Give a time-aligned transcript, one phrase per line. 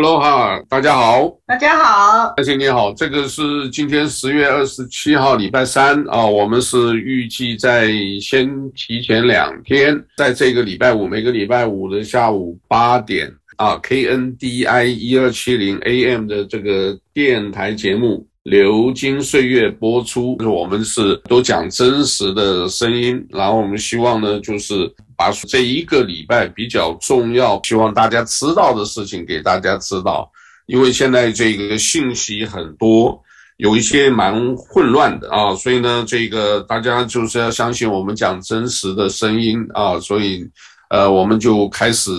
[0.00, 18.24] Hello 哈，大家好，大家好，大庆你好，这个是今天十月二十七号礼拜三啊，我们是预计在先提前两天，在这个礼拜五，每个礼拜五的下午八点啊，KNDI 一二七零 AM 的这个电台节目。
[18.48, 30.30] 流金岁月播出，我们是都讲真实的声音，然后我们希望呢，就是把这一个礼拜比较重要，希望大家知道的事情给大家知道，
[30.66, 33.22] 因为现在这个信息很多，
[33.58, 40.42] 有一些蛮混乱的啊，所以呢，这个大家就是要相信我们讲真实的声音啊，所以
[40.88, 42.10] 呃，我们就开始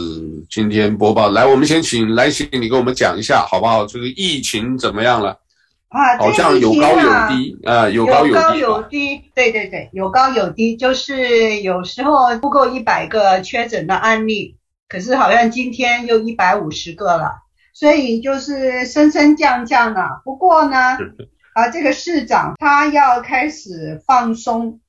[0.48, 1.32] 今天播报。
[1.32, 3.84] 来，我们先请来信，你给我们讲一下好不好？
[3.88, 5.36] 这个疫情怎么样了？
[5.90, 14.56] 啊，好像有高有低啊，有高有低，有高有低，对对对，有高有低，就是有时候不够一百个确诊的案例，
[14.88, 17.42] 可是好像今天又一百五十个了，
[17.74, 20.22] 所以就是升升降降了。
[20.24, 20.96] 不过呢，
[21.56, 24.80] 啊，这个市长他要开始放松，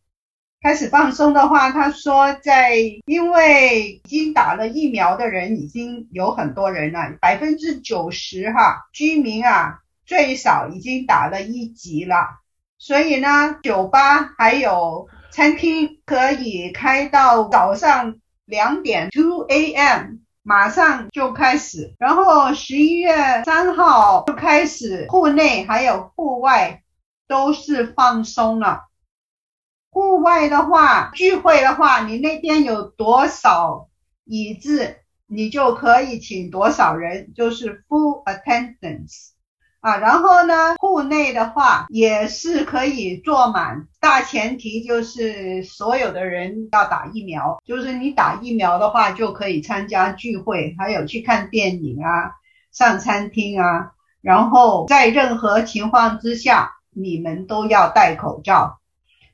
[0.62, 2.77] 开始放松的话，他说在
[3.07, 9.79] 因为已经打了疫苗的人已经有很多人了，百分之九十哈居民啊。
[10.05, 12.41] 最少已经打了一级了，
[12.79, 20.19] 所以呢，酒吧还有餐厅可以开到早上两点，two a.m.
[20.42, 21.95] 马上就开始。
[21.98, 26.83] 然后十一月三号就开始，户内还有户外
[27.29, 28.87] 都是放松了。
[29.91, 33.89] 户外的话，聚会的话，你那边有多少
[34.25, 39.33] 椅子，你就可以请多少人，就是 full attendance。
[39.81, 52.33] 啊，然后呢，户内的话也是可以坐满，大前提就是所有的人要打疫苗，就是你打疫苗的话就可以参加聚会，还有去看电影啊，
[52.73, 58.81] 上餐厅啊，然后在任何情况之下，你们都要戴口罩。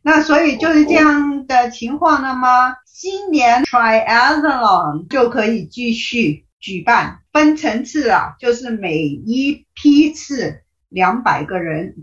[0.00, 6.46] 那所以就是这样的情况，那么今年 Triathlon 就可以继续。
[6.66, 11.94] 举办分层次啊，就是每一批次两百个人。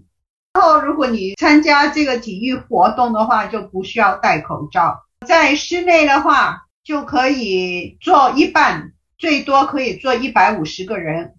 [0.53, 5.03] 然后，如果你参加这个体育活动的话，就不需要戴口罩。
[5.27, 11.35] 在室内的话，就可以坐一半，最多可以坐一百五十个人，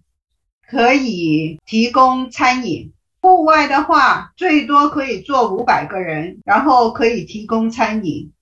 [0.68, 2.92] 可以提供餐饮。
[3.22, 8.34] 户外的话，最多可以坐五百个人，然后可以提供餐饮。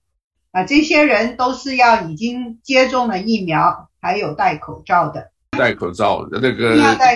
[0.51, 3.89] 啊，这些人都是要已经接种了疫苗。
[4.03, 6.75] 还有戴口罩的，戴口罩那个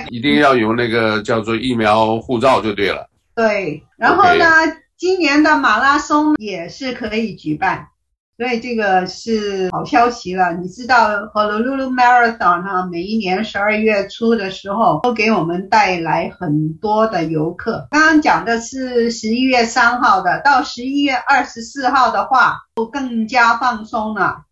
[0.09, 3.09] 一定要有那个叫做疫苗护照就对了。
[3.35, 4.77] 对，然后呢，Okay.
[4.97, 7.89] 今年的马拉松也是可以举办。
[8.37, 10.53] 所以这个是好消息了。
[10.53, 17.87] 你知道 Honolulu Marathon 哈，每一年十二月初的时候都给我们带来很多的游客。
[17.89, 24.43] 刚刚讲的是十一月三号的，到十一月二十四号的话就更加放松了，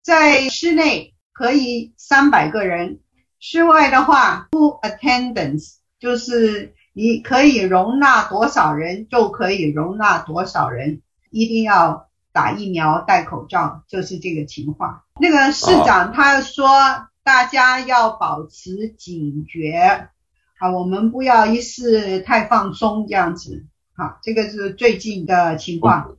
[0.00, 1.11] 在室内
[1.42, 3.00] 可以三百个人，
[3.40, 12.08] 室外的话 full attendance 就是你可以容纳多少人就可以容纳多少人，一定要。
[12.34, 15.02] 打疫苗、戴口罩，就是这个情况。
[15.20, 16.66] 那个市长他说，
[17.22, 20.08] 大家要保持警觉，
[20.58, 23.66] 好，我们不要一时太放松这样子。
[23.94, 26.16] 好，这个是最近的情况。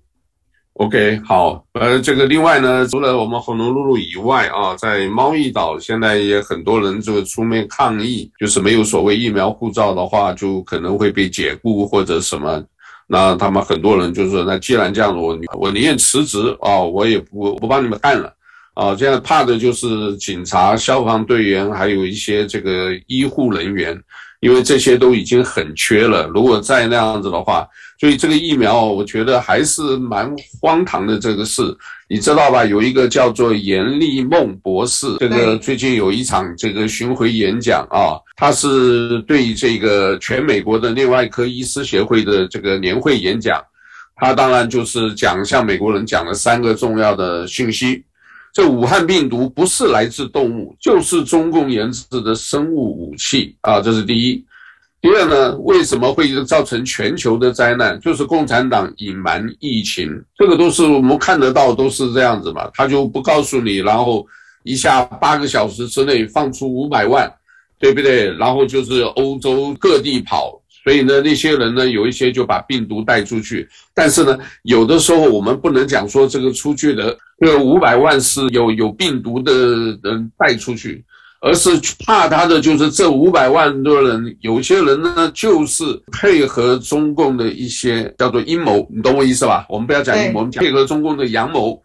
[0.76, 12.64] OK，好，呃，这个另外呢，除了我们红龙露露以外啊，在猫翼岛现在也很多人就出面抗议，就是没有所谓疫苗护照的话，就可能会被解雇或者什么。
[13.06, 18.34] 那他们很多人就说，那既然这样，我我宁愿辞职啊，我也不不帮你们干了
[18.74, 18.96] 啊。
[18.96, 23.96] 现在怕的就是警察、消防队员，还有一些这个医护人员。
[24.44, 27.66] 因为这些都已经很缺了，如果再那样子的话，
[27.98, 31.62] 所以这个疫苗，我觉得还是蛮荒唐的这个事，
[32.10, 32.66] 你知道吧？
[32.66, 43.64] 有一个叫做严立梦博士，这个最近有一场这个巡回演讲啊，他是对这个全美国的内外科医师协会的这个年会演讲，
[44.18, 48.04] 他当然就是讲向美国人讲了三个重要的信息。
[48.54, 53.82] 这武汉病毒不是来自动物，就是中共研制的生物武器啊！
[53.82, 54.46] 这是第一。
[55.02, 58.00] 第二呢，为什么会造成全球的灾难？
[58.00, 60.08] 就是共产党隐瞒疫情，
[60.38, 62.70] 这个都是我们看得到，都是这样子嘛。
[62.76, 64.26] 他就不告诉你，然后
[64.64, 67.30] 一下八个小时之内放出五百万，
[67.80, 68.32] 对不对？
[68.38, 70.62] 然后就是欧洲各地跑。
[70.84, 79.54] 所以呢，那些人呢，有一些就把病毒带出去，但是呢，有的时候我们不能讲说这个出去的这个五百万是有有病毒的
[80.04, 81.04] 人带出去，
[81.40, 81.70] 而是
[82.06, 89.66] 怕他的就是这五百万多人，有些人呢就是配合中共的一些叫做阴谋，你懂我意思吧？
[89.70, 91.82] 我们不要讲阴谋，我们讲配合中共的阳谋，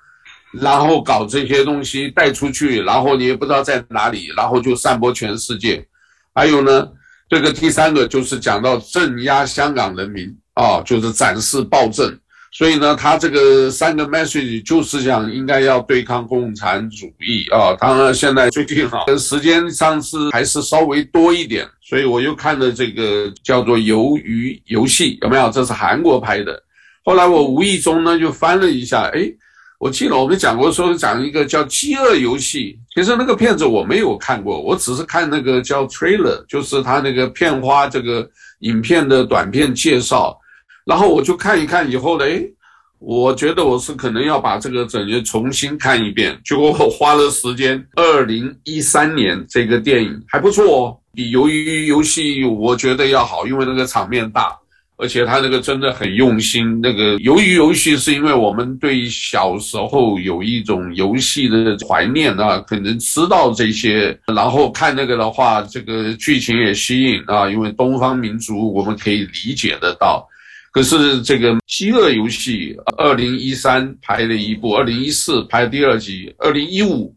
[0.60, 5.86] 然后搞这些东西带出去，然后你也不知道在哪里，然后就散播全世界。
[6.34, 6.88] 还有呢，
[7.28, 12.19] 这个第三个就是讲到镇压香港人民啊，就是展示暴政。
[12.50, 17.76] 所以呢，他这个三个 message 就是讲应该要对抗共产主义啊。
[17.78, 25.50] 当然，现在最近哈，时间上是还是稍微多一点，所以我又看了这个叫做《鱿鱼游戏》，有没有？
[25.50, 26.58] 这是韩国拍的。
[27.04, 29.31] 后来我无意中呢就翻了一下，诶，
[29.78, 38.28] 我记得我们讲过说讲一个叫《饥饿游戏》，其实那个片子我没有看过，我只是看那个叫 trailer，就是他那个片花这个
[38.60, 40.36] 影片的短片介绍。
[40.84, 42.50] 然后我就看一看，以后呢，诶，
[42.98, 46.36] 我觉得我是可能要把这个整个重新看一遍。
[46.44, 54.58] 结果我花了时间，二零一三年这个电影还不错哦，比鱿鱼游戏我觉得要好，因为那个场面大。
[55.00, 56.80] 而且他那个真的很用心。
[56.82, 70.28] 那个鱿鱼游戏是因为我们对小时候有一种游戏的怀念啊，可能知道这些，然后看那个的话，这个剧情也吸引啊，因为东方民族我们可以理解得到。
[70.72, 77.14] 可是这个饥饿游戏，二零一三拍了一部，二零一四拍第二集，二零一五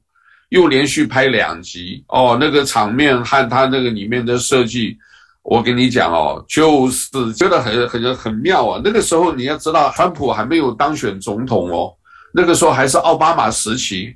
[0.50, 4.96] 又连续拍两集哦，那个场面和他那个里面的设计。
[5.44, 8.82] 我跟你讲哦，就是觉得很很很妙啊！
[8.84, 11.94] 那个时候你要知道，川普还没有当选总统哦，
[12.34, 14.16] 那个时候还是奥巴马时期。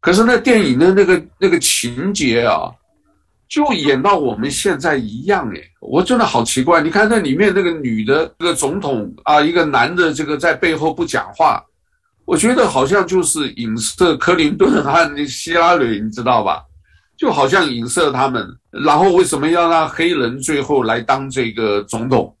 [0.00, 2.70] 可是那电影的那个那个情节啊，
[3.48, 6.80] 就演到我们现在一样诶，我真的好奇怪。
[6.80, 11.62] 你看那里面那个女的这个总统啊，一个男的这个在背后不讲话，
[12.24, 16.62] 我觉得好像就是影射克林顿和希拉里，你知道吧？
[17.16, 18.44] 就好像影射他们，
[18.84, 22.34] 然后为什么要让黑人最后来当这个总统？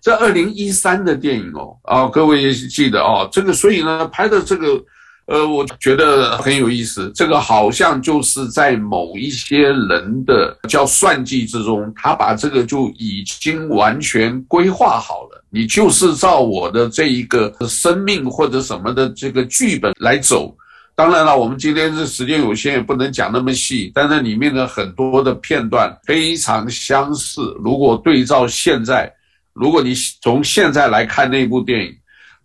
[0.00, 4.80] 这二零一三的电影哦，啊，各位记得哦，这个所以呢拍的这个，
[5.26, 7.10] 呃，我觉得很有意思。
[7.12, 20.56] 这个好像就是在某一些人的叫算计之中，他把这个就已经完全规划好了，你就是照我的这一个生命或者什么的这个剧本来走。
[20.96, 23.92] 当然了，我们今天这时间有限，也不能讲那么细。
[23.94, 27.54] 但是里面的很多的片段非常相似。
[27.62, 29.12] 如果对照现在，
[29.52, 31.94] 如果你从现在来看那部电影，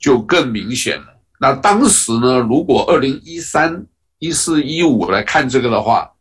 [0.02, 1.06] 就更明显了。
[1.40, 3.82] 那当时呢，如果二零一三、
[4.20, 6.12] 一四、一五来看这个的话，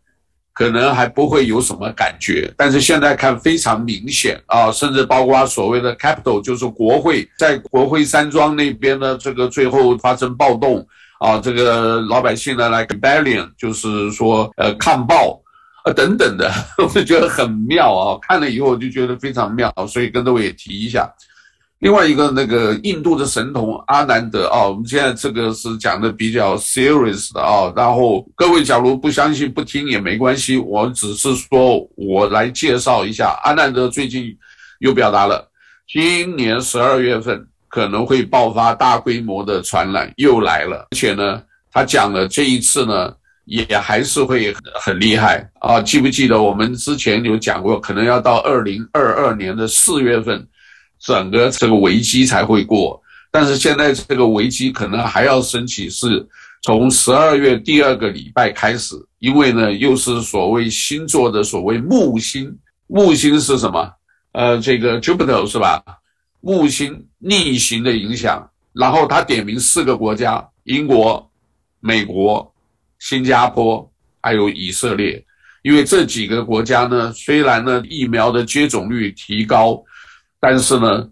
[0.52, 2.54] 可能还不会有什么感觉。
[2.56, 10.86] 但是现在看非常明显啊，甚至包括所谓的 Capitol，就是国会，在国会山庄那边呢，这个最后发生暴动。
[11.20, 15.38] 啊，这个老百姓呢来锻炼就是说呃抗暴，
[15.84, 16.50] 呃等等的，
[16.82, 18.18] 我就觉得很妙啊。
[18.22, 21.06] 看了以后我就觉得非常妙，所以跟各位也提一下。
[21.80, 27.70] 另外一个那个印度的神童阿南德啊，我们现在这个是讲的比较 serious 的啊。
[27.76, 34.34] 然后各位假如不相信不听也没关系，我只是说我来介绍一下阿南德最近
[34.78, 35.46] 又表达了，
[35.86, 37.46] 今年十二月份。
[37.70, 40.88] 可能会爆发大规模的传染，又来了。
[40.90, 41.40] 而且呢，
[41.72, 43.14] 他讲了这一次呢，
[43.44, 45.80] 也还是会很，很厉害啊！
[45.80, 50.44] 记不记得我们之前有讲过，可能要到二零二二年的四月份，
[50.98, 53.00] 整个这个危机才会过。
[53.30, 56.26] 但是现在这个危机可能还要升起，是
[56.62, 62.52] 从十二月第二个礼拜开始，因为呢，又是所谓星座的所谓木星，
[62.88, 63.88] 木星是什么？
[64.32, 65.80] 呃，这个 Jupiter 是吧？
[66.40, 71.30] 木星逆行的影响，然后他点名四个国家：英国、
[71.80, 72.52] 美国、
[72.98, 75.22] 新加坡，还有以色列。
[75.62, 79.78] 因为这几个国家呢，虽然呢疫苗的接种率提高，
[80.40, 81.06] 但是呢，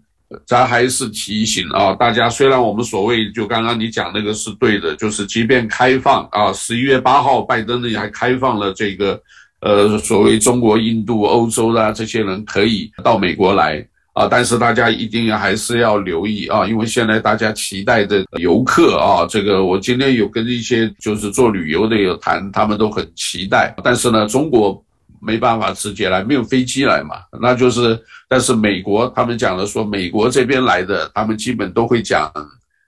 [0.47, 9.21] 咱还是提醒啊，大家虽然我们所谓就刚刚你讲那个是对的，就是即便开放啊，十一月八号拜登呢还开放了这个，
[9.59, 13.87] 呃，所谓中国、印度、欧洲的这些人可以到美国来。
[14.19, 23.73] 啊，但是大家一定要还是要留意啊，因为现在大家期待的游客啊，这个我今天有跟一些就是做旅游的有谈，他们都很期待。
[23.83, 24.83] 但是呢，中国
[25.21, 27.97] 没办法直接来，没有飞机来嘛，那就是。
[28.31, 32.31] 但是美国他们讲了说，美国这边来的，他们基本都会讲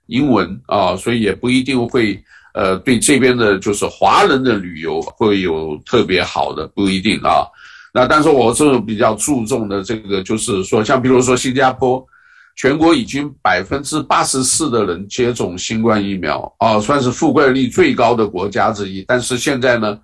[0.06, 2.16] 英文啊，所以也不一定会
[2.54, 7.42] 呃对这边的就是华人的旅游会有特别好的，不一定啊。
[7.92, 12.02] 那但是我是比较注重的这个，就是说，像比如说新加坡，
[12.56, 19.04] 全国已经百分之八十四的人接种新冠疫苗啊，算是覆盖率最高的国家之一。
[19.06, 19.98] 但是现在呢，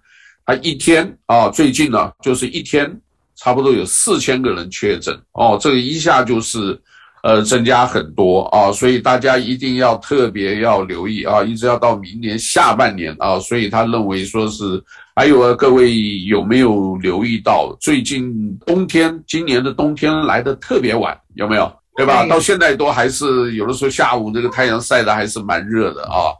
[0.45, 2.95] 他一天啊，最近呢就是一天
[3.37, 6.78] 差不多有四千个人确诊哦，这个一下就是
[7.23, 14.83] 呃增加很多啊，所以大家一定要特别要留意啊，一直要到明年下半年啊，所以他认为说是
[15.19, 21.77] 还有啊，各位有没有留意到最近冬天今年的冬天来的特别晚，有没有？
[21.97, 22.25] 对吧？
[22.27, 26.31] 到现在都还是有的时候下午这个太阳晒的还是蛮热的啊。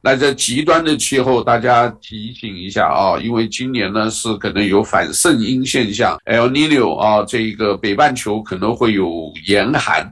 [0.00, 10.08] 那在极端的气候，大家提醒一下啊，因为今年呢是可能有反圣婴现象，El Niño 啊，这个北半球可能会有严寒，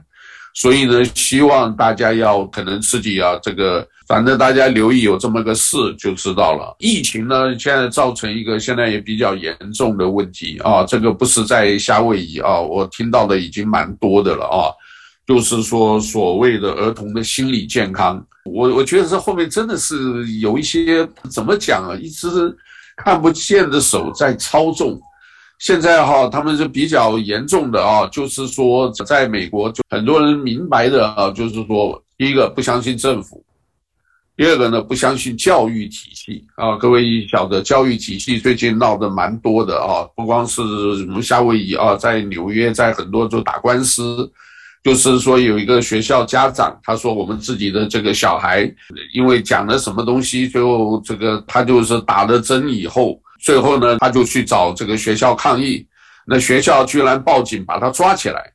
[0.53, 6.75] 所以呢，希望大家要可能自己啊，这个反正大家留意有这么个事就知道了。
[6.79, 14.71] 疫情呢，现在造成一个现在也比较严重的问题啊，这个不是在夏威夷啊，我听到的已经蛮多的了啊。
[15.27, 22.29] 就是说，所谓的儿童的心理健康，我我觉得这后面真的是有一些怎么讲啊，一只
[22.95, 24.97] 看不见的手在操纵。
[25.59, 33.43] 现在哈，他们是比较严重的啊，就是说，在美国就很多人明白的啊，就是说，第一个不相信政府，
[34.37, 36.77] 第二个呢不相信教育体系啊。
[36.77, 40.61] 各位晓得，教育体系最近闹得蛮多的啊，不光是
[40.97, 44.31] 什么夏威夷啊，在纽约，在很多都打官司。
[44.83, 48.71] 就是说，有一个学校家长，他说我们自己的这个小孩，
[49.11, 55.85] 因为讲了什么东西，就这个他就是打了针以后，最后呢，他就去找这个学校抗议，
[56.25, 58.53] 那学校居然报警把他抓起来，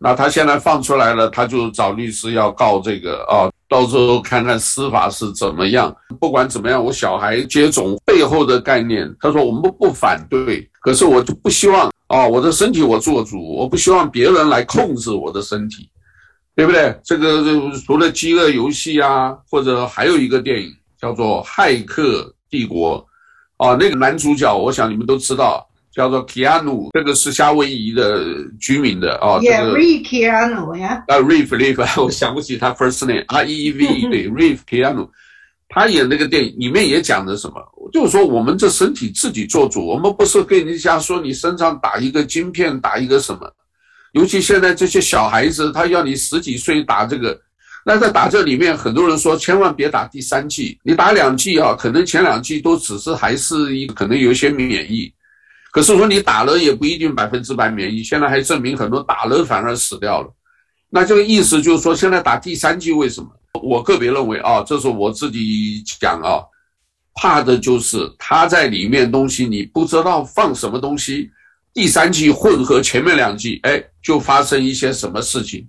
[0.00, 5.92] 那他现在放出来了，他就找律师要告这个啊，到时候看看司法是怎么样。
[6.20, 11.90] 不管怎么样，我小孩接种背后的概念，他说我们不反对，可是我就不希望。
[12.06, 15.88] 啊，我的身体我做主，我不希望别人来控制我的身体，
[16.54, 16.96] 对不对？
[17.02, 17.42] 这个
[17.84, 23.04] 除了饥饿游戏啊，或者还有一个电影叫做《骇客帝国》，
[23.66, 28.24] 啊，那个男主角我想你们都知道，叫做 Keanu，这个是夏威夷的
[28.60, 29.38] 居民的啊。
[29.38, 31.04] Yeah, Reeve Keanu 呀。
[31.06, 35.08] 啊，Reeve Reeve， 我想不起他 first name，R E V E 对，Reeve Keanu。
[35.68, 37.54] 他演那个电影里面也讲的什么？
[37.92, 43.50] 就是说我们这身体自己做主，我们不是跟人家说你身上打一个晶片，打一个什么。
[44.12, 47.36] 尤其现在这些小孩子，他要你十几岁打这个，
[47.84, 55.12] 那在打这里面，很多人说千万别打第三剂，你打两剂啊，可能前两剂都只是还是一可能有些免疫，
[55.74, 58.00] 可是说你打了也不一定百分之百免疫。
[58.00, 60.32] 现在还证明很多打了反而死掉了。
[60.88, 63.28] 那这个意思就是说，现在打第三剂为什么？
[63.60, 66.38] 我个别认为啊，这是我自己讲啊，
[67.14, 71.28] 怕的就是他在里面东西你不知道放什么东西，
[71.72, 75.68] 第三剂混合前面两剂，哎，就发生一些什么事情，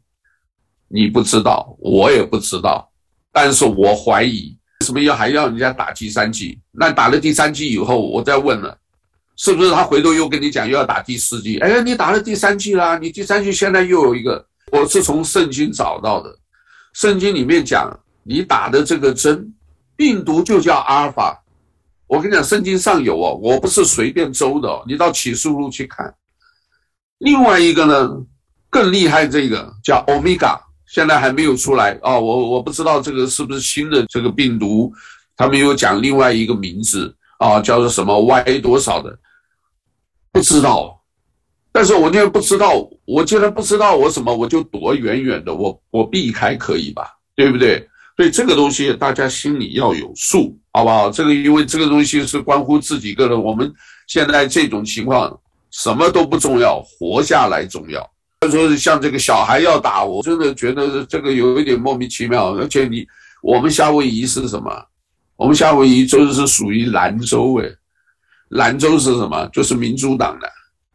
[0.88, 2.88] 你不知道，我也不知道，
[3.34, 6.60] 但是我怀疑为什么要还要人家打第三剂？
[6.72, 8.78] 那打了第三剂以后，我再问了，
[9.38, 11.58] 是不是他回头又跟你讲又要打第四剂？
[11.60, 16.34] 哎，你打了第三剂啦，你第三剂现在又有一个，我是从圣经找到的。
[16.94, 17.92] 圣经里面讲，
[18.24, 19.54] 你打的这个针，
[19.96, 21.44] 病毒就叫阿尔法。
[22.08, 26.14] 我跟你讲，圣经上有哦，我不是随便诌的，你到启示录去看。
[27.18, 28.10] 另外一个呢，
[28.70, 32.20] 更厉害，这个叫欧米伽，现在还没有出来哦。
[32.20, 34.94] 我我不知道这个是不是新的这个病毒，
[35.36, 39.18] 他们又讲另外一个名字啊，叫做什么 Y 多少的，
[40.32, 41.02] 不知道。
[41.72, 47.12] 但是我那不知道，我既然不知道我什么，我就躲远远的，我我避开可以吧？
[47.36, 47.86] 对不对？
[48.16, 51.10] 所以这个东西大家心里要有数，好不好？
[51.10, 53.44] 这个因为这个东西是关乎自己个人。
[53.44, 53.70] 我们
[54.08, 55.38] 现在这种情况，
[55.72, 58.10] 什么都不重要，活下来重要。
[58.40, 62.56] 他说像这个小孩要打，我真的觉得这个有一点莫名其妙。
[62.56, 63.06] 而且你
[63.44, 64.72] 我们夏威夷是什么？
[65.38, 67.76] 我们夏威夷就是属于兰州诶，
[68.50, 69.48] 兰州是什么？
[69.52, 70.50] 就是民主党的。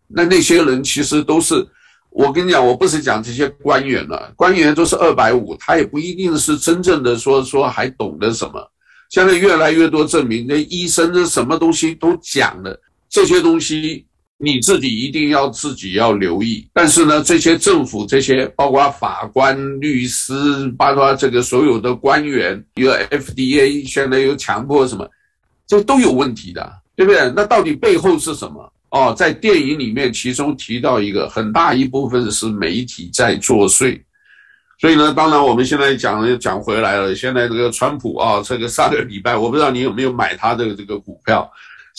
[0.08, 1.66] 那那些人其实都是，
[2.10, 8.72] 我跟你讲，我不是讲这些官员了，官员都是二百五，他也不一定是真正的说说还懂得什么。
[9.10, 14.06] 现在越来越多证明，那医生的什么东西都讲了，这些东西
[14.42, 16.66] 你自己一定要自己要留意。
[16.72, 25.06] 但是呢，这些政府这些包括法官、律师，包括这个所有的官员，有 FDA 现在又强迫什么，
[25.66, 27.30] 这都有问题的，对不对？
[27.36, 28.72] 那到底背后是什么？
[28.88, 34.00] 哦，在电影里面，其中提到一个很大一部分是媒体在作祟，
[34.80, 37.14] 所以呢，当然我们现在讲讲回来了。
[37.14, 41.48] 现在这个川普啊，这个上个礼拜，我不知道你有没有买他的这个股票。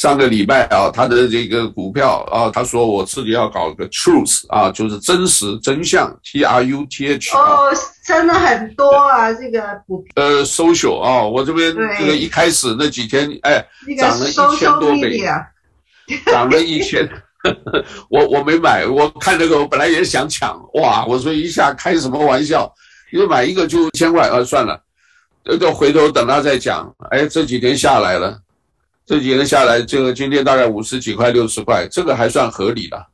[0.02, 7.38] 上个礼拜啊，他的这个股票啊，他说我自己要搞个 truth 啊，就是真实真相 T R U T H。
[7.38, 7.72] 哦，
[8.04, 9.62] 真的很多啊，这个。
[10.16, 13.64] 呃，social 啊，我这边这个一开始那几天，哎，
[14.00, 15.22] 涨了一千多倍。
[16.26, 17.08] 涨了一千，
[18.10, 22.74] 我我没买，我看那个我本来也想抢，哇，我说一下开什么玩笑，
[23.14, 24.82] 因为买一个就一千块，啊，算了，
[25.46, 26.92] 这个回头等他再讲。
[27.12, 28.36] 哎，这几天下来了，
[29.06, 33.06] 这几天下来，这个今天大概五十几块、六十块，这个还算合理的，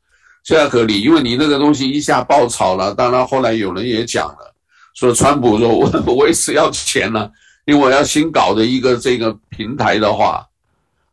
[0.43, 4.53] 现在合理，因为你那个东西一下爆炒了，当然后来有人也讲了，
[4.93, 7.31] 说川普说我 我也是要钱了，
[7.65, 10.43] 因为我要新搞的一个这个平台的话。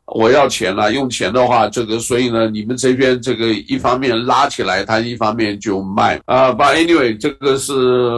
[0.06, 6.52] 我要钱了，用钱的话，这个所以呢，你们这边这个一方面拉起来，他一方面就卖啊。
[6.52, 7.72] But anyway，这个是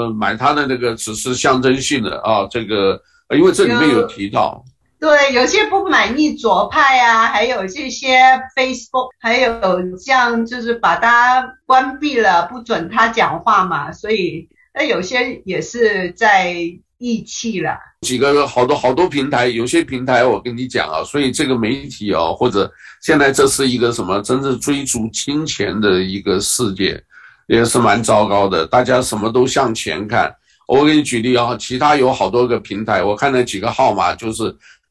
[0.09, 2.45] 买他的那个只是象征性的啊。
[2.51, 3.01] 这个
[3.37, 4.65] 因为这里面有提到，
[4.99, 8.19] 对，有些不满意左派啊，还有这些
[8.57, 9.61] Facebook，还有
[10.05, 13.93] 这样就是把它关闭了，不准他讲话嘛。
[13.93, 16.57] 所以那有些也是在。
[16.99, 22.73] 义气了，几个好多好多平台，有些平台我跟你讲啊，所以这个媒体啊，或者
[23.03, 26.99] 现在这是一个什么，真正追逐金钱的一个世界，
[27.49, 28.67] 也是蛮糟糕的。
[28.67, 30.35] 大家什么都向前看。
[30.67, 34.45] 我给你举例啊，其他有好多个平台，我看那几个号码，就是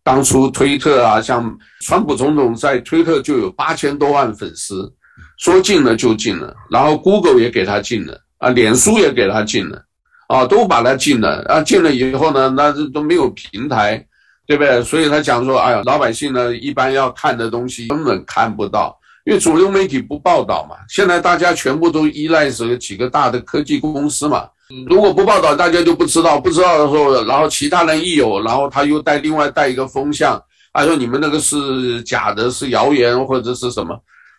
[0.05, 4.89] 当初推特啊，像川普总统在推特就有八千多万粉丝，
[5.38, 9.81] 说禁了就禁了，然后 Google 也给他禁了啊，脸书也给他禁了。
[10.27, 11.62] 啊，都把它禁了啊！
[11.62, 14.03] 禁了以后呢，那这都没有平台，
[14.47, 14.83] 对不对？
[14.83, 20.77] 所以他讲说，哎呀，老百姓呢，一般要看的东西根本看不到，因为主流媒体不报道嘛。
[20.89, 24.47] 现在大家全部都依赖这几个大的科技公司嘛。
[24.88, 30.41] 如果不报道，大家就不知道，不知道的时候，然后其他人一有，然后他又带另外带一个风向，
[30.74, 33.95] 他说你们那个是假的，是谣言或者是什么。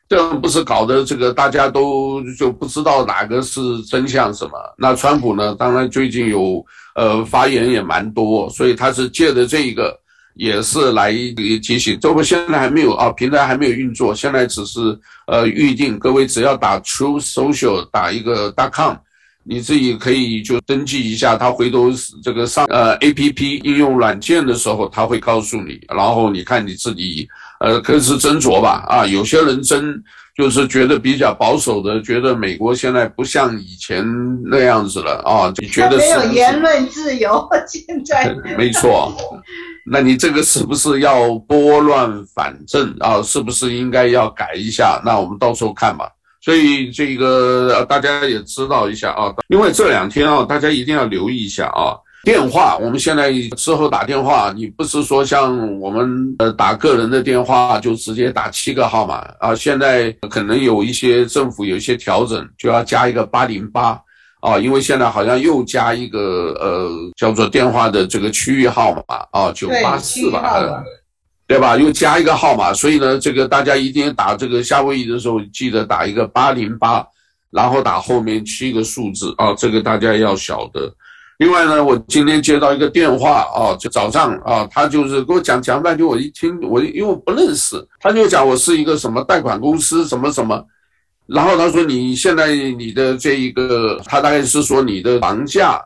[0.08, 4.52] 这样不是搞得这个大家都就不知道哪个是真相什么？
[4.78, 5.52] 那川普呢？
[5.58, 6.64] 当然最近有
[6.94, 9.98] 呃发言也蛮多，所以他是借着这一个
[10.34, 11.12] 也是来
[11.60, 11.98] 提醒。
[12.00, 15.98] 这不现在还没有啊，平台还没有运作，现在只是呃预定。
[15.98, 18.94] 各位只要打 True Social 打一个 .com，
[19.48, 21.36] 你自己可以就登记一下。
[21.36, 21.90] 他回头
[22.22, 27.28] 这个上呃 APP 应用软件的时候，他会告诉你，然后你看你自己。
[27.58, 29.98] 呃，可是斟酌吧，啊，有些人真
[30.36, 34.04] 就是觉得比较保守的，觉得美国现在不像以前
[34.44, 37.48] 那样子了啊，你觉得是没有言论自由？
[37.66, 39.10] 现在 没错，
[39.86, 43.22] 那你这个是不是要拨乱反正啊？
[43.24, 45.00] 是不是应该要改一下？
[45.02, 46.10] 那我们到时候看吧。
[46.46, 51.98] 所以这个大家也知道一下啊，因为这两天啊，大家一定要留意一下啊。
[52.22, 59.56] 电话，我们现在之后打电话，你不是说像我们呃打个人的电话就直接打七个号码啊？
[59.56, 64.00] 现在可能有一些政府有一些调整，就要加一个八零八
[64.40, 70.62] 啊，因为现在好像又加一个呃叫做电话的这个区域号码啊，九八四吧，
[71.46, 71.76] 对吧？
[71.76, 77.06] 又加一个号码，所以呢，这个大家一定要打这个夏威夷的时候记得打一个八零八，
[77.50, 80.92] 然后打后面七个数字啊，这个大家要晓得。
[81.38, 90.64] 另外呢，我今天接到一个电话啊，就早上啊，他就是跟我讲讲半天，我一听我因为我不认识，他就讲我是一个什么贷款公司什么什么，
[91.26, 95.80] 然后他说你现在你的这一个，他大概是说你的房价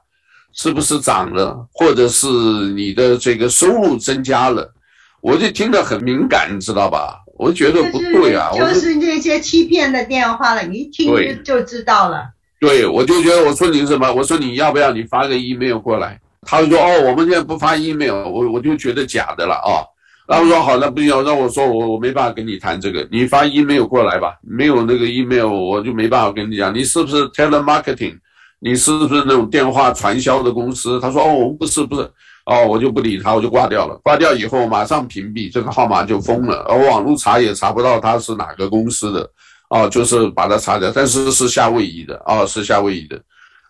[0.53, 4.73] 是不是涨了，或者是你的这个收入增加了，
[5.21, 7.19] 我就听得很敏感，你知道吧？
[7.37, 12.25] 我觉得不对啊，就是那些欺骗的电话了，你一听就就知道了。
[12.59, 14.13] 对，我就觉得我说你什么？
[14.13, 16.21] 我说你要不要你发个 email 过来？
[16.43, 19.81] 他就说哦，我们现在不发 email，我我就觉得假的了啊。
[20.29, 24.39] 然后说好，那不行，那我说我我没办法跟你谈这个，你发 email 过来吧。
[24.43, 26.75] 没有那个 email，我就没办法跟你讲。
[26.75, 28.17] 你是不是 telemarketing？
[28.59, 31.01] 你是不是那种电话传销的公司？
[31.01, 32.11] 他说哦，我们不是不是。
[32.47, 33.99] 哦，我就不理他，我就挂掉了。
[34.03, 39.31] 挂掉以后马上屏蔽这个号码就封了，而网络查也查不到他是哪个公司的。
[39.69, 43.17] 哦，就是把它查掉，但是是夏威夷的，哦，是夏威夷的。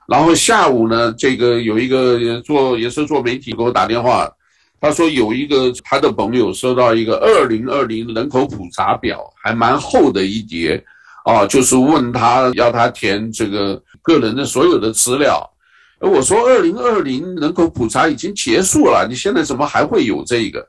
[0.08, 4.26] 然后下午呢，这个有一个做也是做媒体给我打电话，
[4.80, 10.82] 他说有一个他的朋友收到一个二零二零人口普查表，还蛮厚的一叠，
[11.26, 15.46] 啊，就是问他要他填这个个人的所有的资料。
[16.00, 20.66] 而我说二零二零人口普查已经结束了，你现在怎么还会有这个？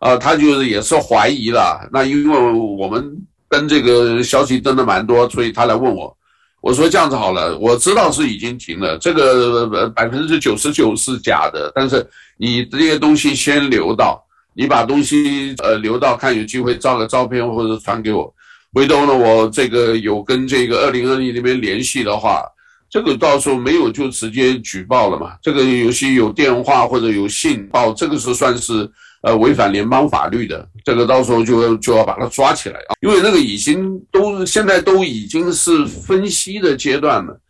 [0.00, 1.88] 啊，他就是也是怀疑了。
[1.92, 2.38] 那因为
[2.76, 3.16] 我们。
[3.52, 6.16] 跟这个消息真的蛮多，所以他来问我，
[6.60, 18.32] 我说这样子好了，我知道是已经停了，这个百分之九十九是假的，但是你这些东西先留到，你把东西呃留到，看有机会照个照片或者传给我，
[18.72, 22.44] 回头呢我这个有跟这个二零二零那边联系的话，
[22.90, 25.34] 这个到时候没有就直接举报了嘛。
[25.40, 28.90] 这个有些有电话或者有信报，这个是算是
[29.22, 37.40] 呃违反联邦法律的，这个到时候就要就要把他抓起来啊，因为那个已经都现在都已经是分析的阶段了，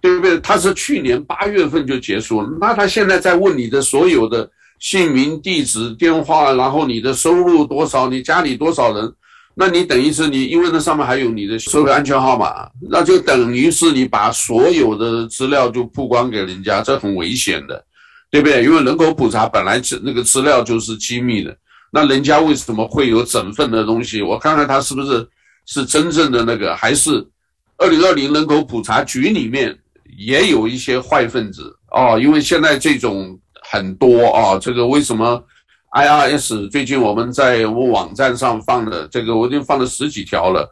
[0.00, 0.38] 对不对？
[0.40, 9.12] 他是去年八月份就结束了，那他现在在问你的所有的姓名、地址、电话，然后你的收入多少，你家里多少人？
[9.60, 17.84] 那你等于是你，因为那上面还有你的社会安全号码，那就等于是你把所有的资料就曝光给人家，这很危险的，
[18.30, 18.62] 对不对？
[18.62, 21.56] 因为人口普查本来是那个资料就是机密的，
[21.90, 24.22] 那人家为什么会有整份的东西？
[24.22, 25.28] 我看看他是不是
[25.66, 27.26] 是真正的那个，还是
[27.78, 29.76] 二零二零人口普查局里面
[30.16, 32.16] 也有一些坏分子哦？
[32.16, 33.36] 因为现在这种
[33.68, 35.42] 很多啊，这个为什么
[35.92, 40.68] ？IRS 最近我们在我网站上放的这个，我已经放了十几条了，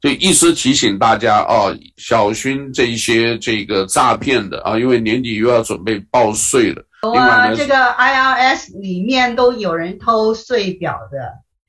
[0.00, 6.82] 就一直提醒大家哦，小心这一些这个诈骗的啊，因为年底又要准备报税了。
[7.02, 11.18] 有啊，这个 IRS 里面都有人偷税表的。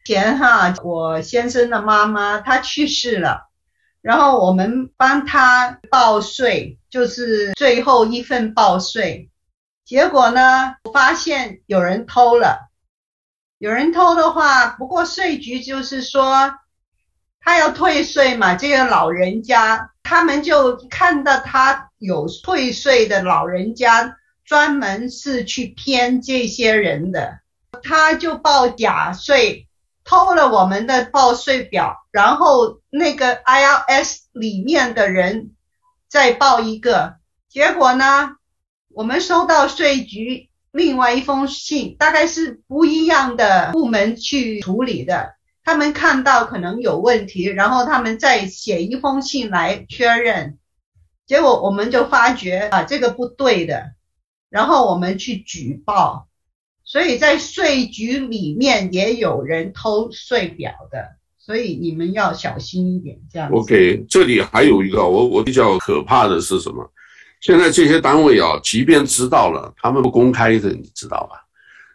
[0.03, 3.49] 前哈，我先生的妈妈她去世了，
[4.01, 9.29] 然后我们帮她报税，就是最后一份报税，
[9.85, 12.70] 结果呢，发现有人偷了。
[13.61, 16.55] 有人偷的话，不过税局就是说，
[17.39, 18.55] 他要退税嘛。
[18.55, 27.41] 这个老人家，他们就看到他有退税的老人家，专门是去骗这些人的，
[27.83, 29.67] 他就报假税，
[30.03, 35.51] 偷了我们的报税表，然后那个 IRS 里面的人
[36.09, 38.37] 再报一个，结果呢，
[38.89, 40.49] 我们收到税局。
[40.71, 50.57] 另外一封信，大概是不一样的部门去处理的，他们看到可能有问题，然后他们再写一封信来确认，
[51.27, 53.91] 结果我们就发觉啊，这个不对的，
[54.49, 56.27] 然后我们去举报，
[56.85, 63.55] 所以在税局里面也有人偷税表的，所以你们要小心一点，这样子。
[63.55, 66.89] OK，这里还有一个我我比较可怕的是什么？
[67.41, 71.41] 现在这些单位啊，即便知道了，他们不公开的，你知道吧？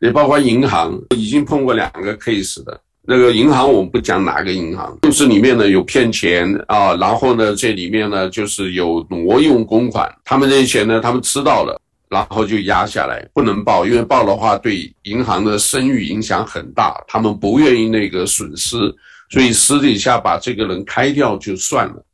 [0.01, 2.79] 也包括银行，已经碰过两个 case 的。
[3.09, 11.81] 那个银行我们不讲哪个银行，就是里面呢有骗钱啊，然后呢这里面呢就是有挪用公款，他们这些钱呢他们知道了，
[12.11, 18.77] 然后就压下来，不能报，因为报的话对银行的声誉影响很大，他们不愿意那个损失，
[19.31, 22.05] 所以私底下把这个人开掉就算了。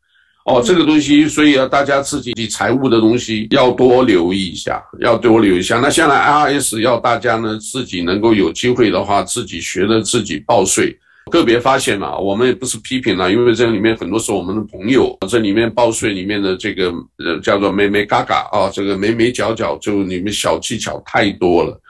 [0.45, 5.79] 哦，这个东西，所以要大家自己财务的东西要多留意一下，要多留意一下。
[5.79, 10.99] 那现在 IRS 要大家呢自己能够有机会的话，自己学着自己报税。
[11.31, 21.81] 个别发现了，我们也不是批评了，因为这里面很多是我们的朋友，这里面报税里面的这个呃叫做眉眉嘎嘎啊，这个眉眉角角就你们小技巧太多了。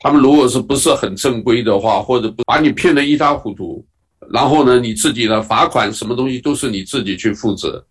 [0.00, 3.82] 他们如果是不是很正规的话，或者不把你骗得一塌糊涂，
[4.30, 7.82] 然后呢你自己的罚款什么东西都是你自己去负责。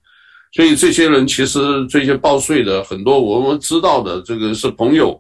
[0.54, 5.20] 所以这些人其实这些报税的很多我们知道的这个是朋友，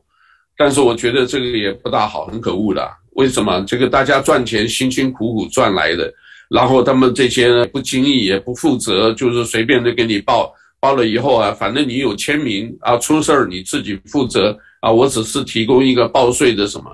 [0.55, 2.87] 但是我觉得这个也不大好，很可恶的。
[3.13, 3.61] 为什么？
[3.61, 6.11] 这个大家赚钱辛辛苦苦赚来的，
[6.49, 16.85] 然后他们这些不经意也不负责，就是随便的给你报，报了以后啊，反正你有签名啊，出事儿你自己负责啊，我只是提供一个报税的什么。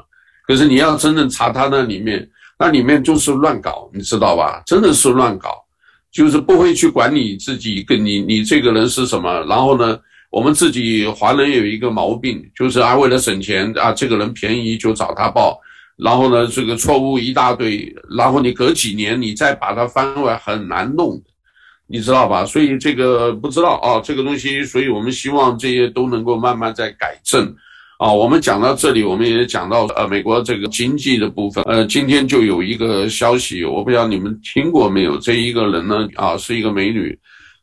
[0.47, 2.25] 可是你要真正查他那里面，
[2.57, 4.61] 那里面就是乱搞，你知道吧？
[4.65, 5.63] 真的是乱搞。
[6.11, 9.99] 就是不会去管你自己跟你你这个人是什么，然后呢，
[10.31, 15.59] 我们自己华人有一个毛病，就是啊，为了省钱啊，这个人便宜就找他报，
[15.97, 21.21] 然后呢，这个错误一大堆，然后你隔几年你再把它翻回来很难弄，
[21.87, 22.45] 你知道吧？
[22.45, 27.55] 所以这个不知道啊，这个东西，所以我们希望这些都能够慢慢在改正。
[27.99, 31.61] 啊，我们讲到这里，我们也讲到呃，美国这个经济的部分。
[31.65, 35.17] 呃，今天就有一个消息，我不知道你们听过没有？
[35.17, 37.19] 这一个人呢，啊，是一个美女，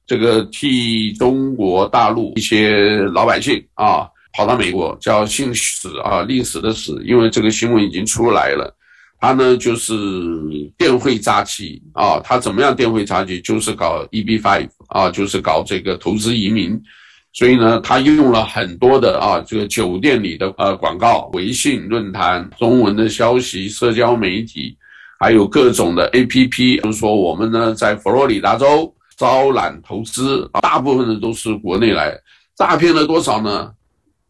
[0.07, 8.70] 这个替中国大陆一些老百姓啊，跑到美国，叫姓史啊，历史的史，因为这个新闻已经出来了。
[9.18, 9.94] 他呢，就是
[10.77, 13.40] 电汇诈欺啊，他怎么样电汇诈欺？
[13.40, 16.79] 就是搞 EB five 啊，就是搞这个投资移民。
[17.37, 24.75] 所以呢，他用了很多的啊，这个酒店里的呃广告、微信论坛、中文的消息、社交媒体，
[25.20, 32.18] 还有各种的 APP，就是说我们呢在佛罗里达州招揽投资，大部分的都是国内来，
[32.57, 33.70] 诈骗了多少呢？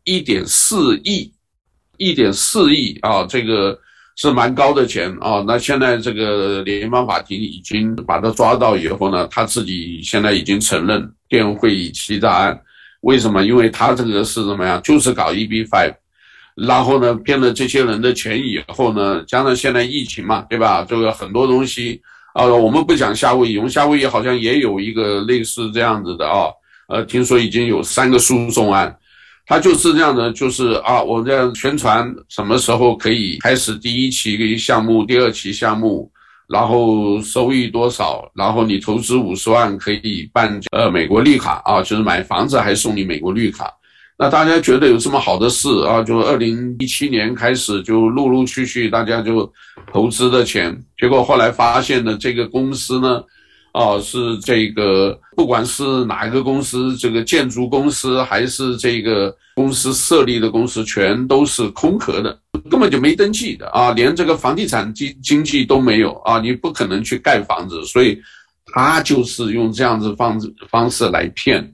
[0.03, 1.33] 一点四亿，
[1.99, 3.79] 一点四亿啊，这个
[4.17, 5.45] 是蛮高的钱啊。
[5.47, 12.61] 那现在这个联邦法庭已经把他抓到以后呢，他自己现在已经承认电汇欺诈案。
[13.07, 13.45] 为什么？
[13.45, 14.81] 因为他这个是什么呀？
[14.83, 15.95] 就是搞 EB five，
[16.57, 20.85] 然后呢骗了这些人的钱以后呢，加上现在疫情嘛，对吧？
[20.89, 22.01] 这个很多东西
[22.35, 26.51] 啊，我们不讲夏威夷，我们夏威夷好像也有一个类似这样子的啊，
[26.89, 28.95] 呃，听说已经有三个诉讼案。
[29.49, 36.11] 他就是这样的，就是啊，我这样宣传什么时候可以开始第一期项目，第二期项目，
[36.49, 43.73] 然后收益多少，然后你投资五十万可以办呃美国绿卡啊，就是买房子还送你美国绿卡。
[44.19, 46.03] 那大家觉得有这么好的事啊？
[46.03, 49.53] 就二零一七年开始就陆陆续续大家就
[49.93, 53.23] 投资的钱，结果后来发现呢，这个公司呢。
[53.77, 62.39] 哦，是这个，不管是哪一个公司，这个建筑公司还是这个公司设立的公司，全都是空壳的，
[62.71, 68.19] 根本就没登记的啊，连这个房地产经经纪都没有啊，你不可能去盖房子，所以
[68.73, 71.71] 他就是用这样子方式方式来骗。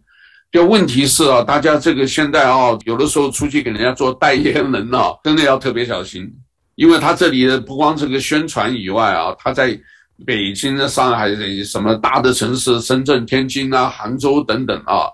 [0.51, 6.29] 就问题是啊，大家这个现在啊，有的时候出去给人家做代言人啊，真的要特别小心，
[6.75, 9.79] 因为他这里的不光这个宣传以外啊，他在。
[10.25, 15.07] 北京的、上海的什么大的城市，深圳、天津啊、杭州等等啊，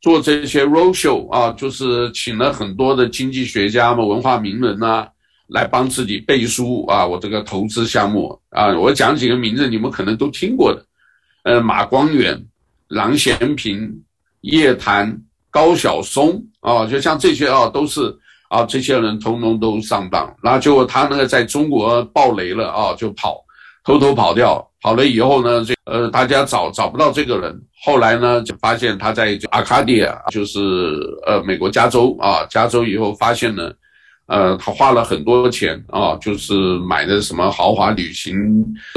[0.00, 5.08] 做这些 roadshow 啊，就是请了很多的经济学家嘛、文化名人啊，
[5.48, 7.06] 来帮自己背书啊。
[7.06, 10.84] 我这个投资项目啊，我讲几个名字，你们可能都听过的，
[11.44, 12.40] 呃，马光远、
[12.88, 13.90] 郎咸平、
[14.42, 15.18] 叶檀、
[15.50, 18.14] 高晓松啊，就像这些啊，都是
[18.48, 23.42] 啊，这些人通通都上当，然后结果他那个在中国爆雷了啊，就跑。
[23.86, 30.58] 偷偷跑掉，跑了以后呢，这呃大家找找不到这个人，后来呢就发现他在阿卡迪亚，就是
[31.24, 33.70] 呃美国加州啊，加州以后发现呢，
[34.26, 38.36] 呃他花了很多钱啊，就是买的什么豪华旅行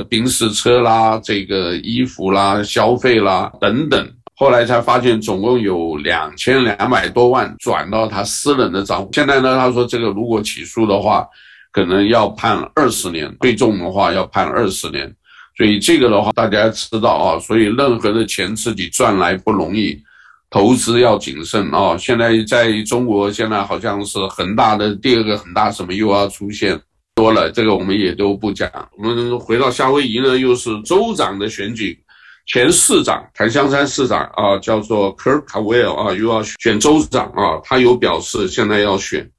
[0.09, 11.27] 宾士车啦，这个衣服啦，消费啦等等，后来才发现总共有两千两百多万转到他私人的账户，现在呢他说这个如果起诉的话。
[11.71, 15.13] 可能要判二十年，最重的话要判二十年，
[15.55, 20.01] 所以这个的话大家知道啊，所以任何的钱自己赚来不容易，
[20.49, 21.95] 投资要谨慎啊。
[21.95, 26.79] 现在在中国，现在好像是恒大的第二个恒大什么又要出现
[27.13, 28.67] 多了，这个我们也都不讲。
[28.97, 31.99] 我们回到夏威夷呢，又是州长的选举，
[32.47, 39.29] 前市长檀香山市长啊，叫做 Kirk Cavell 啊，又要选州长啊，他有表示现在要选。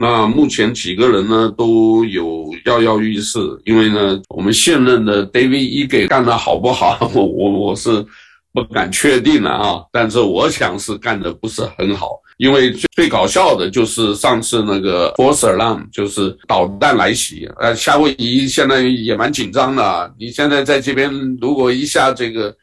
[0.00, 8.06] 那目前几个人呢都有跃跃欲试，因为呢，我们现任的 David Ige 干得好不好， 我我我是
[8.52, 22.54] 不敢确定了啊，但是我想是干得不是很好，因为最最搞笑的就是上次那个 f o r s e Alarm，就是导弹来袭，呃，夏威夷现在也蛮紧张的，你现在在这边如果一下这个，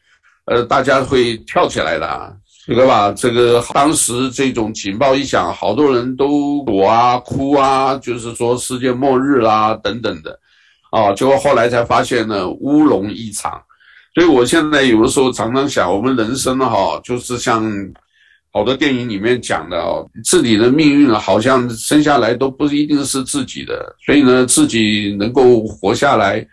[0.45, 2.37] 呃，大家会跳起来的。
[2.67, 10.39] 这个吧，这个当时这种警报一响，好多人都躲啊、哭啊，就是说世界末日啦、等等的，
[10.89, 13.61] 啊，结果后来才发现呢，乌龙一场。
[14.15, 17.63] 所以我现在有的时候常常想，我们人生哈，就是像
[18.51, 26.43] 好多电影里面讲的哦，自己的命运好像生下来都不一定是自己的，所以呢，自己能够活下来，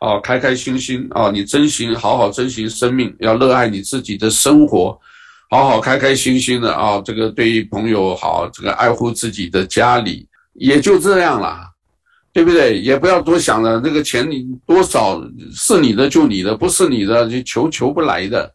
[0.00, 5.00] 啊，开开心心啊，你珍惜，好好珍惜生命，要热爱你自己的生活。
[5.50, 11.60] 好好开开心心的啊，这个对于朋友好，这个爱护自己的家里，也就这样了，
[12.32, 12.80] 对不对？
[12.80, 18.52] 也不要多想了，那个钱你多少是你的就你的，不是你的就求求不来的，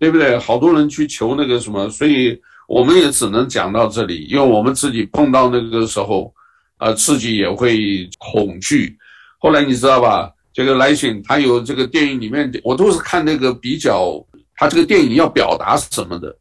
[0.00, 0.36] 对不对？
[0.36, 6.34] 好多人去求那个什么，所以我们也只能讲到这里，因为我们自己碰到那个时候，
[6.78, 8.96] 呃，自己也会恐惧。
[9.38, 10.28] 后来你知道吧？
[10.52, 14.20] 这个来信他有这个电影里面，我都是看那个比较。
[14.62, 16.36] 他这个电影要表达什么的？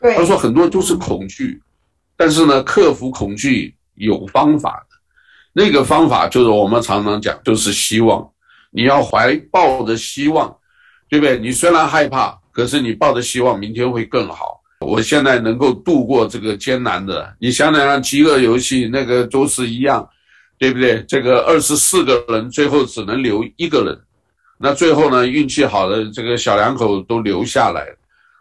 [0.00, 1.60] 他说很多都是恐惧，
[2.16, 4.96] 但是呢，克服恐惧有方法的。
[5.52, 8.26] 那个方法就是我们常常讲，就是希望。
[8.70, 10.56] 你要怀抱着希望，
[11.10, 11.38] 对不对？
[11.38, 14.62] 你虽然害怕，可是你抱着希望，明天会更好。
[14.80, 20.08] 我现在能够度过这个艰难的，你想想看，饥饿游戏那个都是一样，
[20.58, 21.02] 对不对？
[21.08, 23.98] 这个二十四个人，最后只能留一个人。
[24.60, 27.96] 那最后呢，运气好的这个小两口都留下来了，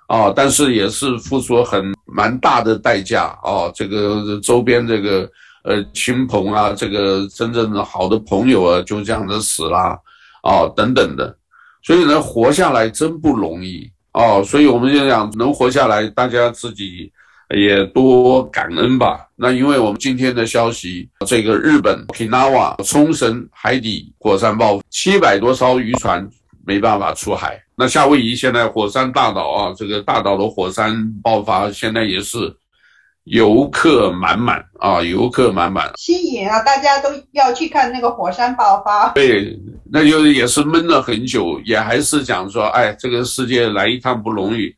[0.08, 3.72] 啊，但是也是付出很蛮大的代价啊。
[3.76, 5.30] 这个周边这个
[5.64, 9.78] 呃亲朋啊，这个真正的好的朋友啊，就这样子死了
[10.42, 11.38] 啊，等等的。
[11.84, 14.42] 所以呢，活下来真不容易啊。
[14.42, 17.12] 所以我们就讲，能活下来，大家自己
[17.56, 19.28] 也多感恩吧。
[19.36, 26.28] 那因为我们今天的消息，这个日本 Okinawa 冲绳海底火山爆发，七百多艘渔船
[26.66, 27.62] 没办法出海。
[27.76, 32.52] 那夏威夷现在火山大岛啊，这个大岛的火山爆发，现在也是
[33.26, 39.10] 游客满满啊，游客满满，吸引啊，大家都要去看那个火山爆发。
[39.10, 39.56] 对，
[39.92, 44.74] 那就也是闷了很久，也还是讲说，哎，这个世界来一趟不容易，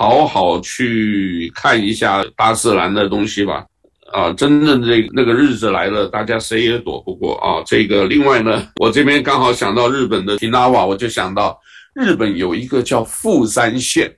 [0.00, 3.66] 好好去看一下大自然的东西吧。
[4.14, 7.62] 啊，真正这那个日子来了，大家谁也躲不过啊。
[7.66, 11.60] 这个另外呢，我这边刚好想到日本的提拿瓦，我就想到
[11.94, 14.10] 日本有一个叫富山县，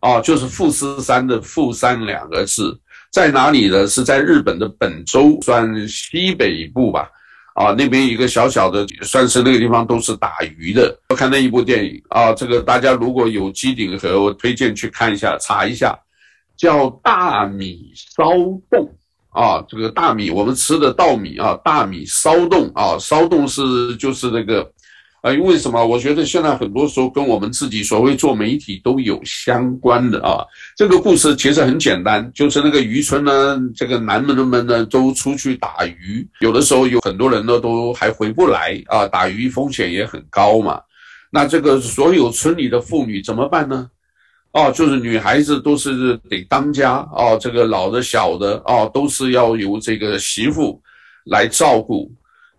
[0.00, 2.78] 啊，就是富士山的富山两个字。
[3.10, 3.86] 在哪里呢？
[3.86, 7.08] 是在日本的本州，算西北部吧。
[7.54, 10.96] 啊，那边一个小小的，算是那个地方都是打鱼的。
[11.08, 15.98] 我看那一部电影啊，这个大家如果有机顶盒，我推荐去看一下，查一下，
[16.56, 18.30] 叫大米骚
[18.70, 18.92] 动
[19.30, 19.64] 啊。
[19.68, 24.70] 这个大米，我们吃的稻米啊，大米骚动啊，骚动是就是那个。
[25.24, 25.82] 啊，因为什么？
[25.86, 30.44] 我觉得现在很多时候跟我们自己所谓做媒体都有相关的啊。
[30.76, 40.78] 这个故事其实很简单，就是那个渔村呢，这个男人们呢都出去打鱼，有的时候有很多人呢都还回不来啊，打鱼风险也很高嘛。
[41.30, 43.88] 那这个所有村里的妇女怎么办呢？
[44.52, 50.78] 哦，就是女孩子都是得当家哦，这个老的小的哦，都是要由这个媳妇
[51.24, 52.12] 来照顾。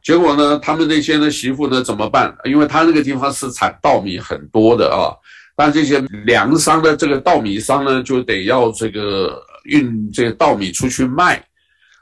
[0.05, 2.31] 结果呢，他们那些呢媳妇呢怎么办？
[2.43, 5.09] 因为他那个地方是产稻米很多的啊，
[5.55, 11.43] 但这些粮商的这个稻米商呢，就得要这个运这个稻米出去卖。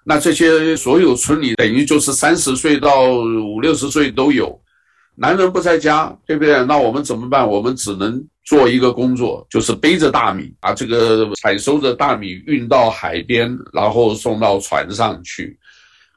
[0.03, 4.61] 那这些所有村里等于就是三十岁到五六十岁都有，
[5.15, 6.61] 男人不在家，对不对？
[6.65, 7.47] 那我们怎么办？
[7.47, 15.57] 我们只能做一个工作，就是背着大米，把这个采收的大米运到海边，然后送到船上去。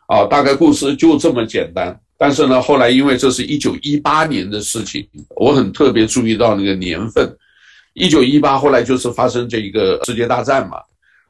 [0.07, 1.99] 啊，大概故事就这么简单。
[2.19, 7.31] 但是呢，后来因为这是一九一八年的事情，我很特别注意到那个年份，
[7.93, 10.79] 一九一八后来就是发生这一个世界大战嘛，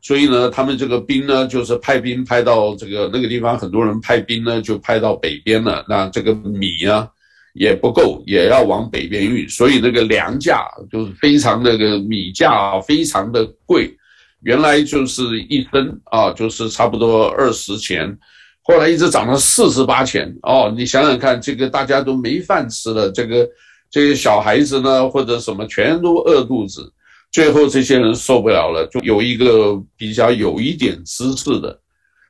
[0.00, 5.84] 所以呢，他们这个兵呢，就是派兵派到这个那个地方，很多人派兵呢就派到北边了。
[5.88, 7.08] 那这个米啊
[7.54, 13.92] 也不够，也要往北边运，所以那个粮价就是非常那个米价啊，非常的贵，
[14.42, 18.16] 原来就是一升啊，就是差不多二十钱。
[18.68, 23.48] 后来一直涨到四十八钱哦，你想想看，这个大家都没饭吃了，这个
[23.88, 26.92] 这些小孩子呢，或者什么全都饿肚子，
[27.30, 31.78] 最后这些人受不了了，就有一个比较有一点知识的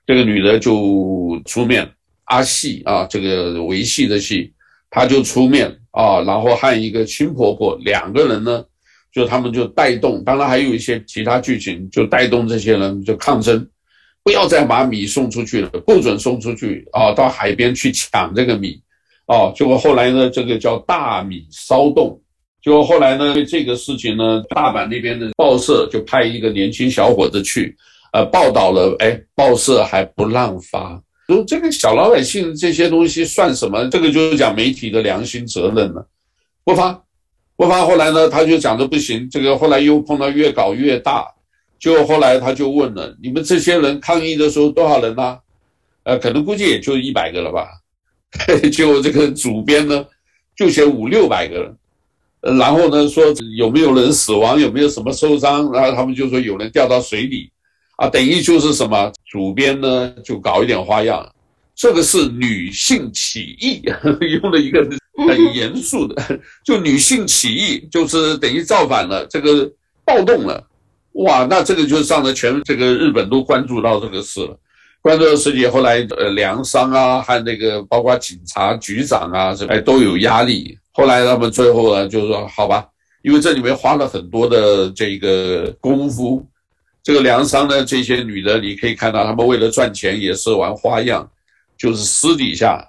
[0.07, 1.91] 这个女的就出面，
[2.25, 4.53] 阿细啊，这个维系的系，
[4.91, 8.63] 她就出面啊，然后和一个亲婆婆两个人呢，
[9.11, 13.67] 就他们就带动，当然还有一些其他剧情，就带动这些人就抗争。
[14.27, 17.15] 不要再把米送出去了，不准送出去啊！
[17.15, 18.77] 到海边去抢这个米，
[19.29, 22.21] 哦，结果后来呢，这个叫大米骚动。
[22.61, 27.73] 结果后来呢，对这个事情呢，大阪那边的报社就派一个年轻小伙子去，
[28.13, 28.97] 呃，报道了。
[28.99, 33.89] 哎，报社还不让发，说这个小老百姓这些东西算什么？
[33.91, 36.05] 这个就是讲媒体的良心责任了，
[36.65, 37.01] 不发，
[37.55, 37.87] 不发。
[37.87, 41.25] 后来呢，他就讲的不行，这个后来又碰到越搞越大。
[41.79, 45.39] 就后来他就问了：“你们这些人抗议的时候多少人呢？
[46.05, 47.69] 呃，可能估计也就一百个了吧。
[48.73, 50.05] 就这个主编呢，
[50.57, 51.77] 就写五六百个人。
[52.59, 53.25] 然后呢，说
[53.57, 55.71] 有没有人死亡，有没有什么受伤？
[55.73, 57.51] 然后他们就说有人掉到水里，
[57.97, 59.13] 啊，等于就是什么？
[59.27, 61.29] 主编呢就搞一点花样，
[61.75, 63.83] 这个是女性起义，
[64.41, 64.87] 用了一个
[65.29, 69.71] 很严肃的，就女性起义，就是等于造反了，这个
[70.05, 70.63] 暴动了。”
[71.25, 74.59] 哇，那这个就上了全这个日本都关注到这个事了，
[75.01, 82.87] 关注的事情后来呃粮商啊和那个包括警察局长啊什么哎都有压力，后来他们最后呢就是说好吧，
[83.23, 86.47] 因为这里面花了很多的这个功夫，
[87.03, 91.27] 这个粮商呢这些女的你可以看到他们为了赚钱也是玩花样，
[91.79, 92.87] 就是私底下，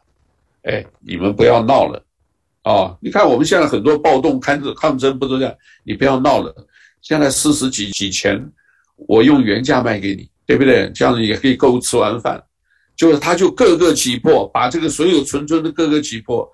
[0.63, 2.03] 哎你们不要闹了，
[2.63, 6.53] 啊你看我们现在很多暴动抗争抗争不都这样，你不要闹了。
[7.01, 8.43] 现在四十几几钱，
[8.95, 10.91] 我用原价卖给你，对不对？
[10.93, 12.43] 这样子也可以够吃完饭。
[12.95, 16.49] 就是他就各个击破，把这个所有村村的各个击破。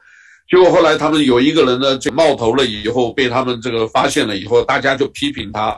[0.49, 5.73] 结果后来他们有一个人呢，就冒头了，以后被他们这个发现了以后，大家就批评他，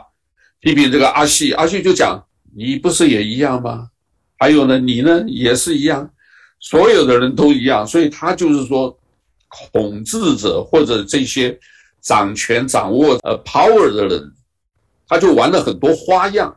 [0.60, 1.52] 批评这个阿细。
[1.52, 2.20] 阿细就讲
[2.52, 3.88] ：“你不是也一样吗？
[4.38, 6.10] 还有呢，你呢也是一样，
[6.58, 8.98] 所有的人都一样。”所以他就是说，
[9.72, 11.56] 统治者或者这些
[12.02, 14.32] 掌权掌握呃 power 的人。
[15.08, 16.54] 他就玩了很多花样，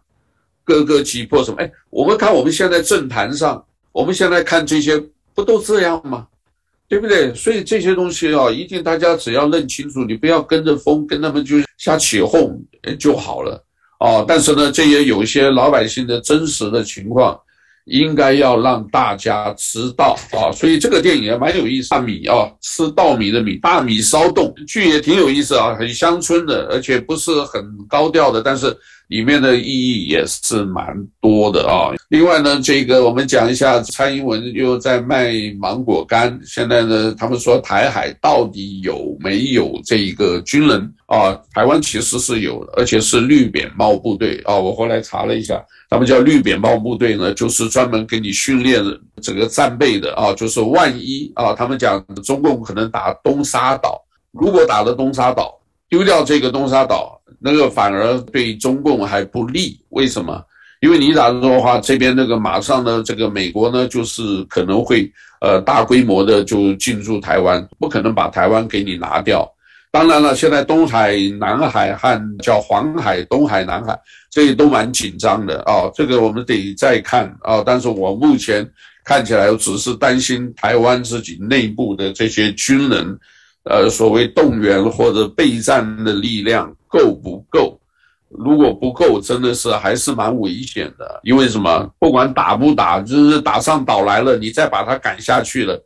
[0.63, 1.57] 各个击破什么？
[1.59, 5.01] 哎，我们看我们现在政坛上，我们现在看这些
[5.33, 6.27] 不都这样吗？
[6.87, 7.31] 对不对？
[7.35, 12.59] 所以这些东西啊，一定大家只要认清楚，你不要跟着风，跟他们就瞎起哄
[12.97, 13.63] 就好了
[13.99, 17.39] 哦，但是呢，这也有一些老百姓的真实的情况，
[17.89, 20.51] 应该要让大家知道啊。
[20.51, 21.89] 所以这个电影也蛮有意思。
[21.89, 28.77] 大米啊，吃稻米的米，大米烧冻，剧也挺有意思啊，很乡村的，而且不是很高调的，但是。
[29.09, 31.91] 里面的意义也是蛮多的啊。
[32.09, 36.39] 另外呢，这个我们讲一下，蔡英文又在卖芒果干。
[36.45, 41.33] 现在呢，他们说台海到底有没有这个军人啊？
[41.53, 44.55] 台湾其实是有的，而且是绿扁帽部队啊。
[44.55, 48.83] 我后来查了一下，他们叫绿扁帽部队呢，就是专门给你训练
[49.21, 50.31] 整个战备的啊。
[50.33, 53.99] 就是万一啊，他们讲中共可能打东沙岛，
[54.31, 55.58] 如果打了东沙岛，
[55.89, 57.15] 丢掉这个东沙岛。
[57.41, 60.43] 那个反而对中共还不利，为什么？
[60.81, 65.09] 因为你打的话，这边那个马上呢，这个美国呢，就是可能会
[65.39, 69.49] 呃大规模的就进驻台湾，不可能把台湾给你拿掉。
[69.89, 73.97] 当然了，现在东海、南海和叫黄海、东海、南海，
[74.29, 78.69] 这些都蛮紧张的啊、这个我们得再看啊、但是我目前
[79.05, 83.17] 看起来，只是担心台湾自己内部的这些军人。
[83.69, 87.79] 呃，所谓动员或者备战的力量够不够？
[88.29, 91.19] 如果不够，真的是还是蛮危险的。
[91.23, 91.87] 因为什么？
[91.99, 95.79] 不管打不打，就是打上岛来了，你再把它赶下去了，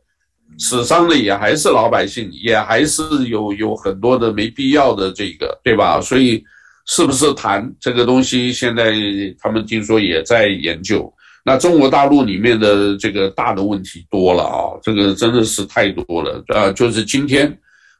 [0.58, 6.00] 死伤的也还是老百姓，也还是有有很多的没必要的这个，对吧？
[6.00, 6.42] 所以，
[6.86, 8.50] 是不是谈这个东西？
[8.50, 8.94] 现在
[9.38, 11.12] 他们听说也在研究。
[11.44, 16.42] 那中国大陆里面的这个大的问题多了啊，这个真的是太多了。
[16.48, 17.54] 呃，就是今天。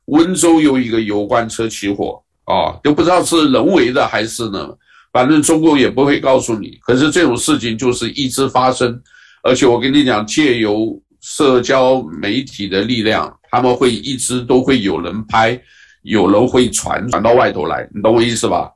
[0.06, 4.68] 温州有一个油罐车起火啊，都不知道是人为的还是呢，
[5.12, 6.78] 反正中共也不会告诉你。
[6.82, 9.00] 可是这种事情就是一直发生，
[9.42, 15.58] 而且我跟你讲，借由社交媒体的力量，他们会一直都会有人拍，
[16.02, 18.70] 有人会传传到外头来，你懂我意思吧？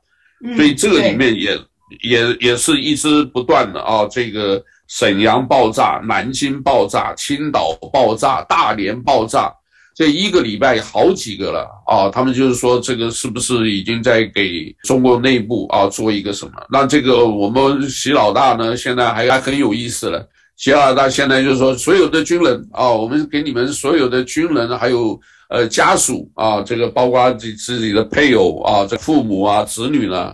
[0.55, 1.55] 所以这个里面也
[2.01, 9.53] 也也是一直不断的啊，这个沈阳爆炸、南京爆炸、青岛爆炸、大连爆炸。
[9.99, 12.09] 这一个礼拜好几个了啊！
[12.09, 16.53] 他们就是说，这个是不是已经在给中国内部啊做一个什么？
[16.71, 20.25] 那这个我们习老大呢，现在还还很有意思了。
[20.55, 25.19] 习老大现在就是说，所有的军人啊，我们给你们所有的军人还有
[25.49, 30.33] 呃家属啊，这个包括自自己的配偶啊、这父母啊、子女呢，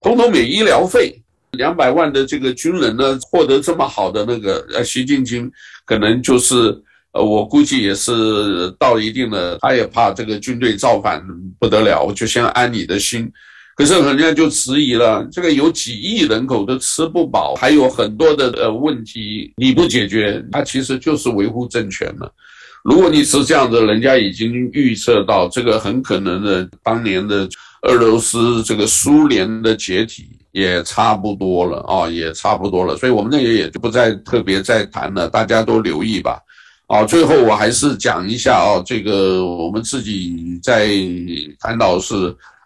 [0.00, 1.14] 统统免医疗费。
[1.52, 5.48] 两百万的这个军人呢，获得这么好的那个呃习近平，
[5.84, 6.76] 可能就是。
[7.16, 11.22] 呃，我估计也是到一定的，他也怕这个军队造反
[11.58, 13.30] 不得了，就先安你的心。
[13.74, 22.32] 可是人家就迟疑了，这个有几亿人口都吃不饱，还有很多的呃问题你不解决，他其实就是维护政权了。
[22.84, 27.48] 如果你是这样子，人家已经预测到这个很可能的，当年的
[27.82, 32.96] 俄罗斯这个苏联的解体也差不多了啊，也差不多了。
[32.96, 36.40] 所以我们那个也就不再特别再谈了，大家都留意吧。
[36.86, 40.88] 啊，最后我还是讲一下啊，这个我们自己在
[41.58, 42.14] 谈到是，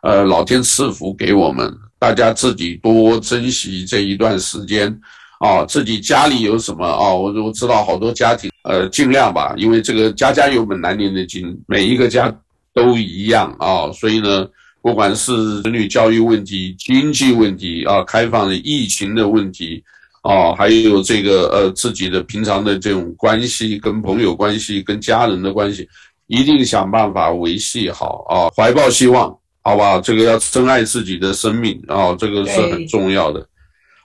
[0.03, 4.95] 呃，老天赐福给我们，大家自己多珍惜这一段时间，
[5.39, 12.31] 啊，自己家里有什么啊，我我知道好多家庭，呃，尽量吧，因为这个家家有本难念的经，每一个家
[12.75, 14.47] 都一样啊，所以呢，
[14.83, 19.83] 不管是子女教育问题、经济问题啊，开放的疫情的问题。
[20.23, 25.89] 哦，还有这个呃，自己的平常的这种关系，跟朋友关系，跟家人的关系，
[26.27, 29.99] 一定想办法维系好啊，怀抱希望，好吧？
[29.99, 33.41] 这个要珍爱自己的生命啊，这个是很重要的，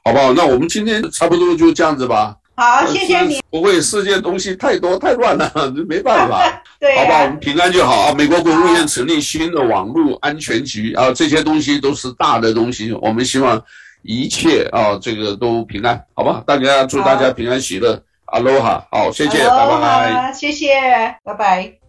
[0.06, 0.32] 好不好？
[0.32, 2.34] 那我们今天差不多就这样子吧。
[2.56, 3.42] 好，谢谢你。
[3.50, 5.52] 不会，世界东西太多太乱了，
[5.90, 6.64] 没办法。
[6.80, 8.14] 对，好吧，我们平安就好啊。
[8.14, 13.62] 美国国务院成立新的网络安全局啊，这些东西都是大的东西，我们希望。
[14.06, 16.44] 一切啊，这个都平安，好吧？
[16.46, 20.74] 大家祝大家平安喜乐，阿罗哈，好，谢谢，拜拜，谢谢，
[21.24, 21.85] 拜拜。